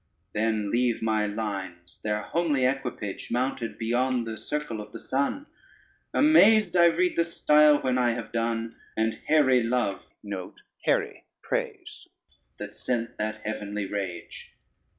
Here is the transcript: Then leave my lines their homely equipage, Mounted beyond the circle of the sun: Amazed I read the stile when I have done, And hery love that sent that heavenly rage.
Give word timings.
Then 0.33 0.71
leave 0.71 1.03
my 1.03 1.27
lines 1.27 1.99
their 2.01 2.23
homely 2.23 2.65
equipage, 2.65 3.29
Mounted 3.29 3.77
beyond 3.77 4.25
the 4.25 4.35
circle 4.35 4.81
of 4.81 4.91
the 4.91 4.97
sun: 4.97 5.45
Amazed 6.11 6.75
I 6.75 6.85
read 6.85 7.15
the 7.15 7.23
stile 7.23 7.77
when 7.83 7.99
I 7.99 8.13
have 8.13 8.31
done, 8.31 8.75
And 8.97 9.13
hery 9.27 9.61
love 9.61 10.01
that 10.23 11.21
sent 12.71 13.17
that 13.19 13.41
heavenly 13.45 13.85
rage. 13.85 14.53